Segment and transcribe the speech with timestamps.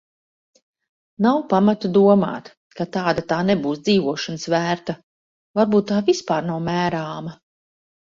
[1.25, 2.47] Nav pamata domāt,
[2.79, 4.95] ka tāda tā nebūs dzīvošanas vērta.
[5.61, 7.37] Varbūt tā vispār nav mērāma.